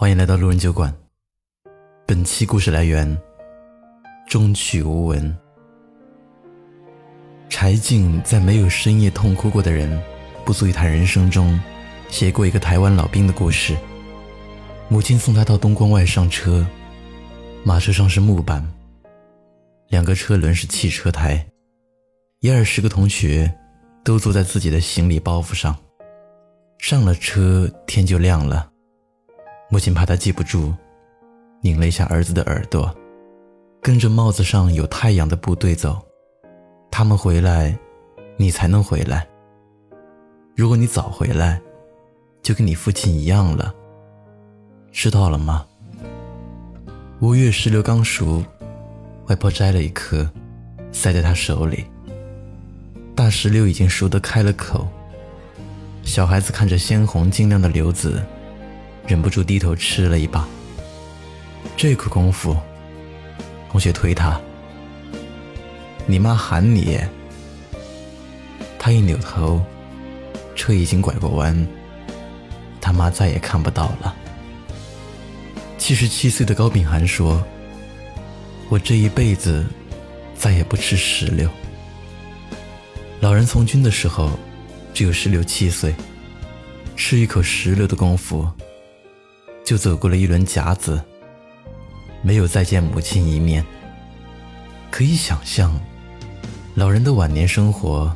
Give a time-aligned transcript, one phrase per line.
[0.00, 0.90] 欢迎来到路人酒馆。
[2.06, 3.20] 本期故事来源：
[4.26, 5.38] 终曲无闻。
[7.50, 10.02] 柴静在没有深夜痛哭过的人
[10.42, 11.60] 不足以谈人生中，
[12.08, 13.76] 写过一个台湾老兵的故事。
[14.88, 16.66] 母亲送他到东关外上车，
[17.62, 18.66] 马车上是木板，
[19.88, 21.46] 两个车轮是汽车胎，
[22.38, 23.54] 一二十个同学
[24.02, 25.76] 都坐在自己的行李包袱上。
[26.78, 28.69] 上了车，天就亮了。
[29.72, 30.74] 母亲怕他记不住，
[31.60, 32.92] 拧了一下儿子的耳朵，
[33.80, 35.96] 跟着帽子上有太阳的部队走。
[36.90, 37.78] 他们回来，
[38.36, 39.24] 你才能回来。
[40.56, 41.60] 如果你早回来，
[42.42, 43.72] 就跟你父亲一样了。
[44.90, 45.64] 知道了吗？
[47.20, 48.44] 五月石榴刚熟，
[49.28, 50.28] 外婆摘了一颗，
[50.90, 51.84] 塞在他手里。
[53.14, 54.88] 大石榴已经熟得开了口。
[56.02, 58.20] 小孩子看着鲜红晶亮的榴子。
[59.06, 60.46] 忍不住低头吃了一把。
[61.76, 62.56] 这个功夫，
[63.70, 64.40] 同学推他
[66.06, 66.98] ：“你妈喊你。”
[68.78, 69.62] 他一扭头，
[70.54, 71.66] 车已经拐过弯，
[72.80, 74.16] 他妈再也看不到了。
[75.76, 77.44] 七十七岁的高秉涵说
[78.70, 79.66] ：“我这一辈子
[80.34, 81.48] 再也不吃石榴。”
[83.20, 84.30] 老人从军的时候，
[84.94, 85.94] 只有十六七岁，
[86.96, 88.48] 吃一口石榴的功夫。
[89.70, 91.00] 就走过了一轮甲子，
[92.22, 93.64] 没有再见母亲一面。
[94.90, 95.80] 可以想象，
[96.74, 98.12] 老人的晚年生活，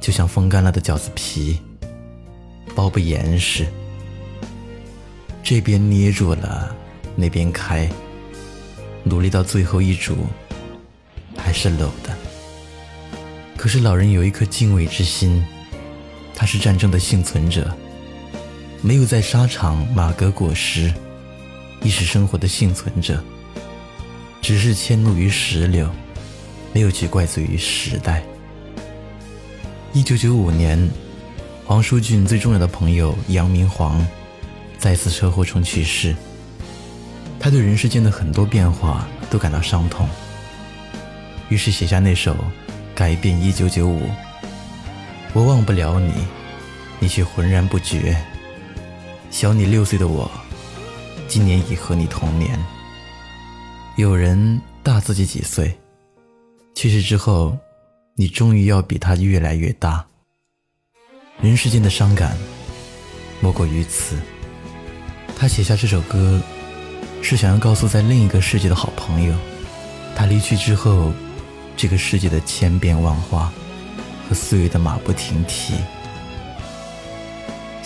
[0.00, 1.60] 就像风干了的饺子皮，
[2.74, 3.68] 包不严实，
[5.44, 6.74] 这边捏住了，
[7.14, 7.88] 那边开，
[9.04, 10.26] 努力到最后一煮，
[11.36, 12.12] 还是漏的。
[13.56, 15.46] 可是老人有一颗敬畏之心，
[16.34, 17.72] 他是战争的幸存者。
[18.84, 20.92] 没有在沙场马革裹尸，
[21.82, 23.18] 亦是生活的幸存者。
[24.42, 25.88] 只是迁怒于石榴，
[26.74, 28.22] 没有去怪罪于时代。
[29.94, 30.86] 一九九五年，
[31.64, 34.06] 黄舒骏最重要的朋友杨明煌，
[34.76, 36.14] 在次车祸中去世。
[37.40, 40.06] 他对人世间的很多变化都感到伤痛，
[41.48, 42.34] 于是写下那首
[42.94, 44.02] 《改变一九九五》。
[45.32, 46.12] 我忘不了你，
[47.00, 48.14] 你却浑然不觉。
[49.34, 50.30] 小你六岁的我，
[51.26, 52.56] 今年已和你同年。
[53.96, 55.76] 有人大自己几岁，
[56.76, 57.58] 去世之后，
[58.14, 60.06] 你终于要比他越来越大。
[61.42, 62.38] 人世间的伤感，
[63.40, 64.16] 莫过于此。
[65.36, 66.40] 他写下这首歌，
[67.20, 69.34] 是想要告诉在另一个世界的好朋友，
[70.14, 71.12] 他离去之后，
[71.76, 73.52] 这个世界的千变万化
[74.28, 75.74] 和岁月的马不停蹄。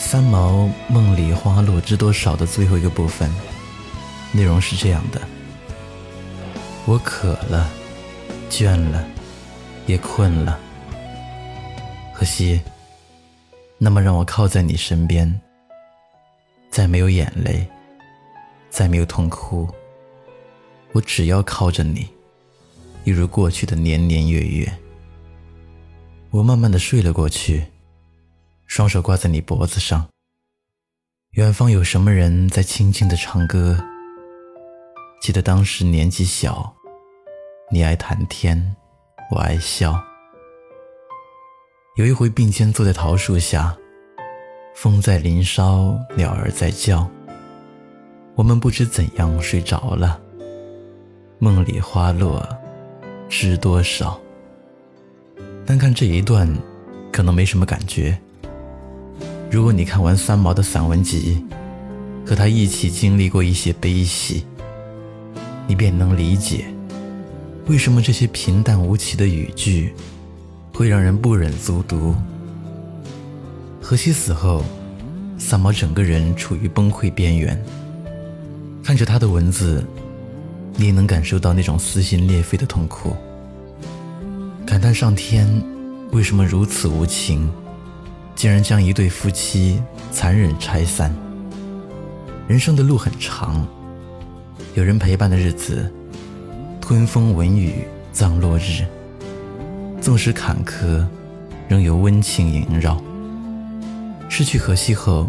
[0.01, 3.29] 三毛梦里花落知多少的最后一个部分，
[4.33, 5.21] 内容是这样的：
[6.87, 7.69] 我渴了，
[8.49, 9.05] 倦了，
[9.87, 10.59] 也困了。
[12.15, 12.61] 可惜，
[13.77, 15.41] 那么让我靠在你身边，
[16.71, 17.67] 再没有眼泪，
[18.71, 19.69] 再没有痛哭。
[20.93, 22.09] 我只要靠着你，
[23.03, 24.73] 一如过去的年年月月。
[26.31, 27.67] 我慢慢的睡了过去。
[28.69, 30.07] 双手挂在你脖子上，
[31.31, 33.83] 远方有什么人在轻轻的唱歌？
[35.23, 36.77] 记得当时年纪小，
[37.73, 38.77] 你爱谈天，
[39.31, 39.99] 我爱笑。
[41.97, 43.75] 有一回并肩坐在桃树下，
[44.75, 47.11] 风在林梢，鸟儿在叫，
[48.35, 50.21] 我们不知怎样睡着了。
[51.39, 52.47] 梦里花落
[53.31, 54.21] 知多少？
[55.65, 56.47] 单看这一段，
[57.11, 58.17] 可能没什么感觉。
[59.51, 61.43] 如果你看完三毛的散文集，
[62.27, 64.45] 和他一起经历过一些悲喜，
[65.67, 66.67] 你便能理解，
[67.67, 69.95] 为什么这些平淡无奇的语句，
[70.75, 72.15] 会让人不忍卒读。
[73.81, 74.63] 荷西死后，
[75.39, 77.59] 三毛整个人处于崩溃边缘。
[78.85, 79.83] 看着他的文字，
[80.77, 83.17] 你也能感受到那种撕心裂肺的痛苦，
[84.67, 85.49] 感叹上天
[86.13, 87.51] 为什么如此无情。
[88.39, 89.83] 竟然将一对夫妻
[90.13, 91.13] 残忍拆散。
[92.47, 93.67] 人生的路很长，
[94.75, 95.93] 有人陪伴的日子，
[96.81, 98.87] 吞风闻雨，葬落日。
[100.01, 101.05] 纵使坎坷，
[101.67, 103.03] 仍有温情萦绕。
[104.29, 105.29] 失去荷西后，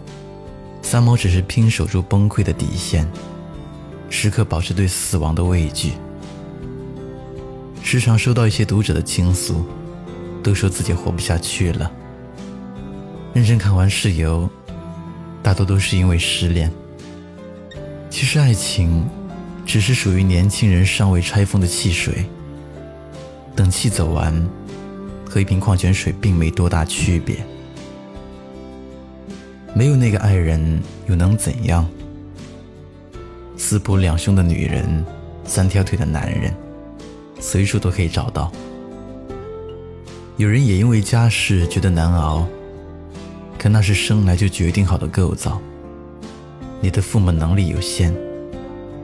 [0.83, 3.09] 三毛只是拼守住崩溃的底线，
[4.11, 5.93] 时刻保持对死亡的畏惧。
[7.81, 9.65] 时常收到一些读者的倾诉，
[10.43, 11.91] 都说自己活不下去了。
[13.39, 14.49] 认真看完《室友》，
[15.41, 16.69] 大多都是因为失恋。
[18.09, 19.07] 其实爱情，
[19.65, 22.25] 只是属于年轻人尚未拆封的汽水。
[23.55, 24.45] 等气走完，
[25.25, 27.37] 和一瓶矿泉水并没多大区别。
[29.73, 31.87] 没有那个爱人，又能怎样？
[33.55, 35.05] 四补两胸的女人，
[35.45, 36.53] 三条腿的男人，
[37.39, 38.51] 随处都可以找到。
[40.35, 42.45] 有人也因为家事觉得难熬，
[43.59, 45.61] 可那是生来就决定好的构造。
[46.81, 48.15] 你的父母能力有限，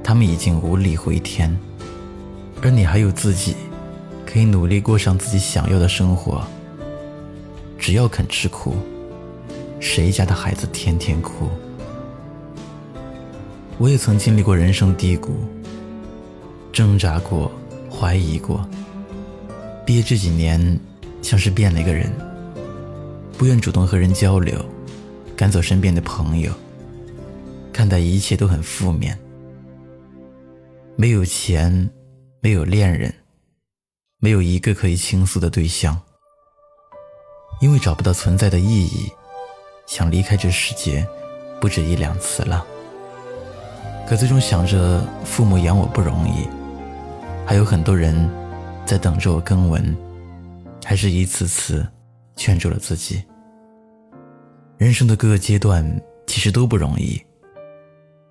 [0.01, 1.55] 他们已经无力回天，
[2.61, 3.55] 而你还有自己。
[4.25, 6.45] 可以努力过上自己想要的生活。
[7.79, 8.75] 只要肯吃苦，
[9.79, 11.47] 谁家的孩子天天哭？
[13.77, 15.35] 我也曾经历过人生低谷，
[16.73, 17.49] 挣扎过，
[17.89, 18.67] 怀疑过。
[19.85, 20.77] 毕业这几年，
[21.21, 22.11] 像是变了一个人，
[23.37, 24.63] 不愿主动和人交流，
[25.35, 26.51] 赶走身边的朋友，
[27.73, 29.17] 看待一切都很负面。
[30.95, 31.89] 没有钱，
[32.41, 33.13] 没有恋人。
[34.19, 36.01] 没有一个可以倾诉的对象，
[37.61, 39.11] 因为找不到存在的意义，
[39.85, 41.05] 想离开这世界
[41.59, 42.65] 不止一两次了。
[44.07, 46.47] 可最终想着父母养我不容易，
[47.45, 48.27] 还有很多人
[48.85, 49.95] 在等着我更文，
[50.83, 51.85] 还是一次次
[52.35, 53.23] 劝住了自己。
[54.77, 57.21] 人生的各个阶段其实都不容易，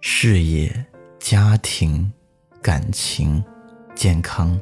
[0.01, 0.85] 事业、
[1.19, 2.13] 家庭、
[2.61, 3.43] 感情、
[3.95, 4.59] 健康。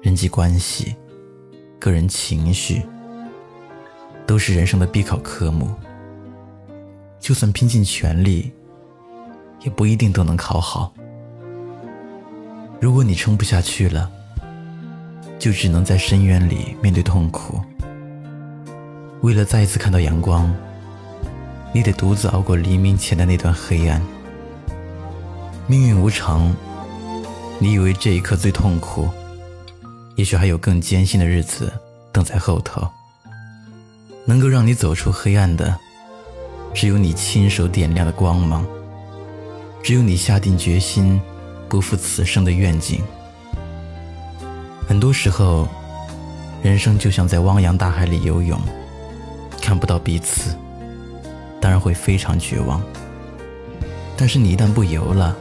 [0.00, 0.94] 人际关系、
[1.80, 2.80] 个人情绪，
[4.26, 5.74] 都是人生的必考科目。
[7.18, 8.52] 就算拼尽全力，
[9.60, 10.94] 也不一定都能考好。
[12.80, 14.08] 如果你撑不下去了，
[15.36, 17.60] 就只能在深渊里面对痛苦。
[19.22, 20.54] 为了再一次看到阳光，
[21.72, 24.00] 你得独自熬过黎明前的那段黑暗。
[25.66, 26.54] 命运无常，
[27.58, 29.08] 你以为这一刻最痛苦？
[30.14, 31.72] 也许还有更艰辛的日子
[32.12, 32.88] 等在后头。
[34.24, 35.76] 能够让你走出黑暗的，
[36.72, 38.64] 只有你亲手点亮的光芒。
[39.82, 41.20] 只有你下定决心
[41.68, 43.00] 不负此生的愿景。
[44.86, 45.66] 很多时候，
[46.62, 48.60] 人生就像在汪洋大海里游泳，
[49.68, 50.56] 看不到彼此，
[51.60, 52.82] 当然会非常绝望。
[54.16, 55.36] 但是你一旦不游了，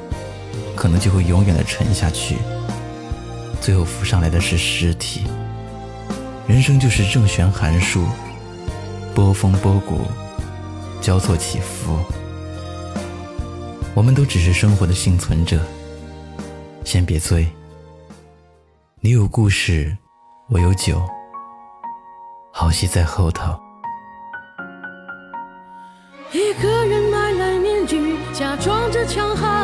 [0.75, 2.35] 可能就会永远的沉下去。
[3.61, 5.27] 最后浮上来的是尸体。
[6.45, 8.05] 人生就是正弦函数，
[9.15, 10.01] 波峰波谷，
[10.99, 11.97] 交错起伏。
[13.95, 15.61] 我们都只是生活的幸存者。
[16.83, 17.47] 先别醉，
[18.99, 19.97] 你有故事，
[20.49, 21.01] 我有酒，
[22.51, 23.66] 好戏在后头。
[26.33, 29.56] 一个人买来面具，假装着强悍，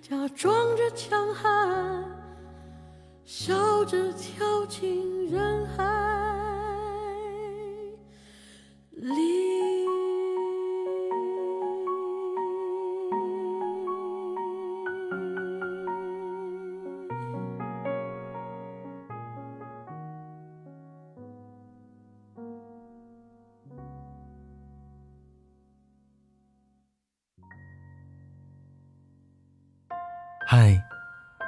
[0.00, 2.04] 假装着强悍，
[3.24, 5.84] 笑着跳进人海
[8.90, 9.29] 里。